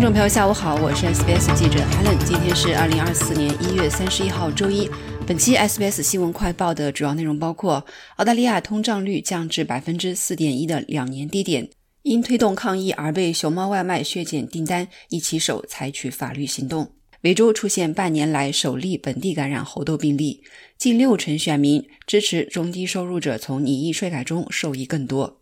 [0.00, 2.16] 朋友，下午好，我是 SBS 记者 Helen。
[2.24, 4.88] 今天是二零二四年一月三十一号，周一。
[5.26, 7.84] 本期 SBS 新闻快报的主要内容包括：
[8.16, 11.64] 澳大利亚通胀率降至百分之四点一的两年低点；
[12.02, 16.84] 因推动抗议而被熊猫外卖削减订单，一起手采取法律行动；
[17.22, 20.40] 维州出现半年来首例本地感染猴痘病例；
[20.78, 25.40] 近六成选民支持中低收入者从拟议税改中受益更多。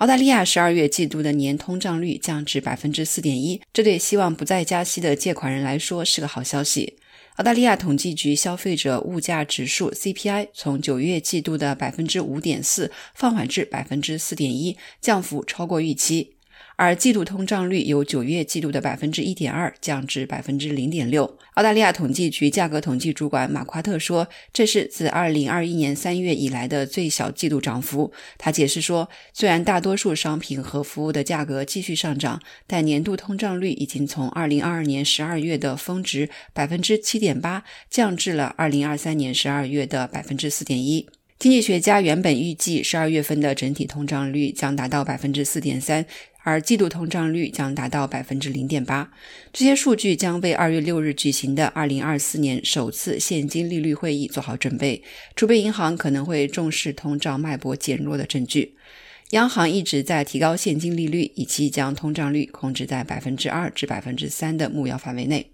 [0.00, 6.96] 澳大利亚十二月季度的年通胀率降至百分之四点一，这对希望不再加息的借款人来说是个好消息。
[7.36, 16.36] 澳大利亚统计局消费者物价指数 CPI 从九月季度的百分之五点四放缓至百分之四点一，降幅超过预期。
[16.80, 21.36] 而季度通胀率由九月季度的百分之一点二降至百分之零点六。
[21.56, 41.06] 澳大利亚统计局价格统计主管马夸特说：“这是自二零二一年三月以来的最小季度涨幅。”他解释说：“虽然大多数商品和服务的价格继续上涨，但年度通胀率已经从二零二二年十二月的峰值百分之七点八降至了二零二三年十二月的百分之四点一。”
[41.38, 46.04] 经济学家原本预计十二月份的整体通胀率将达到百分之四点三，
[46.42, 49.12] 而季度通胀率将达到百分之零点八。
[49.52, 55.02] 这些数据将为二月六日举行的二零二四年首次现金利率会议做好准备。
[55.36, 58.76] 储备银行可能会重视通胀脉搏减弱的证据。
[59.30, 65.52] 央行一直在提高现金利率，以期将通胀率控制在百分之二至百分之三的目标范围内。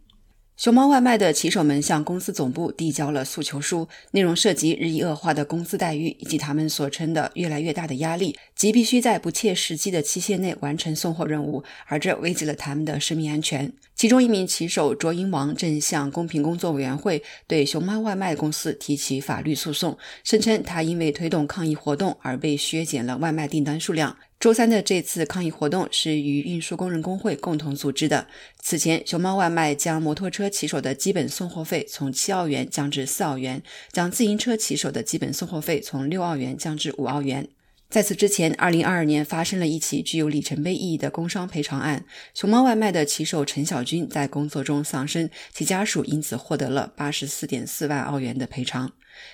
[0.56, 13.70] 熊猫外卖的骑手们向公司总部递交了诉求书，内容涉及日益恶化的工资待遇以及他们所称的越来越大的压力，即必须在不切实际的期限内完成送货任务，而这危及了他们的生命安全。
[13.94, 24.16] 其中一名骑手卓英王正向公平工作委员会对熊猫外卖公司提起法律诉讼，声称他因为推动抗议活动而被削减了外卖订单数量。
[24.38, 28.26] 周三的这次抗议活动是与运输工人工会共同组织的。
[28.60, 37.48] 此前，熊猫外卖将摩托车骑手的基本送货费从七澳元降至四澳元，将自行车骑手的基本送货费从六澳元降至五澳元。
[37.88, 42.04] 在此之前，二零二二年发生了一起具有里程碑意义的工伤赔偿案。
[42.34, 48.92] 熊猫外卖的骑手陈小军在工作中丧生，其家属因此获得了八十四点四万澳元的赔偿。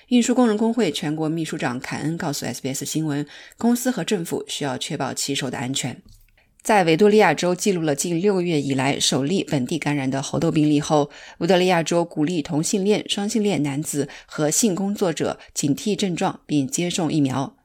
[0.08, 3.26] 运输工人工会全国秘书长凯恩告诉 SBS 新闻，
[3.56, 6.02] 公司和政府需要确保骑手的安全。
[6.62, 17.56] 在维多利亚州记录了近六个月以来首例本地感染的猴痘病例后，维多利亚州鼓励同性恋、双性恋男子和性工作者警惕症状并接种疫苗。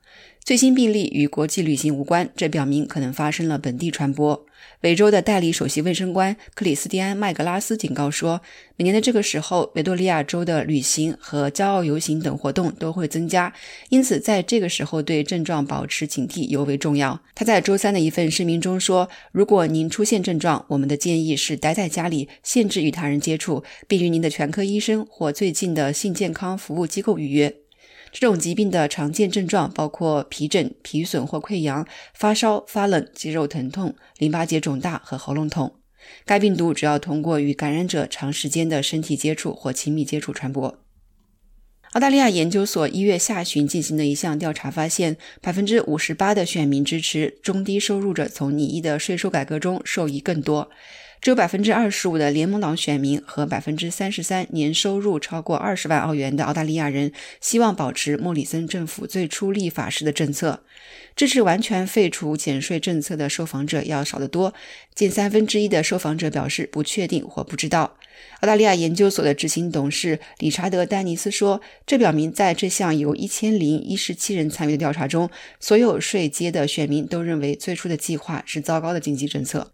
[0.48, 4.46] 最新病例与国际旅行无关，这表明可能发生了本地传播。
[4.80, 8.40] 维州的代理首席卫生官克里斯蒂安·麦格拉斯警告说，
[8.78, 13.54] 每年的这个时候，维多利亚州的旅行和骄傲游行等活动都会增加，
[13.90, 17.22] 因此在这个时候对症状保持警惕尤为重要。
[17.36, 27.54] 他在周三的一份声明中说：“如果您出现症状，我们的建议是待在家里，限制与他人接触，并与您的全科医生或最近的性健康服务机构预约。”
[28.12, 35.76] 这种疾病的常见症状包括皮疹、皮损或溃疡、发烧、发冷、肌肉疼痛、淋巴结肿大和喉咙痛。
[36.26, 40.80] 该病毒主要通过与感染者长时间的身体接触或亲密接触传播。
[41.94, 50.70] 澳大利亚研究所一月下旬进行的一项调查发现，百分之五十八的选民支持中低收入者从拟议的税收改革中受益更多。
[51.22, 57.12] 只有百分之二十五的联盟党选民和百分之三十三年收入超过二十万澳元的澳大利亚人
[57.42, 60.64] 希望保持莫里森政府最初立法时的政策。
[61.16, 64.54] 支持完全废除减税政策的受访者要少得多，
[64.94, 67.98] 近三分之一的受访者表示不确定或不知道。
[68.42, 75.28] 澳大利亚研究所的执行董事理查德·丹尼斯说：“这表明，在这项由一千零一十七人参与的调查中，
[75.60, 79.74] 所有税阶的选民都认为最初的计划是糟糕的经济政策。”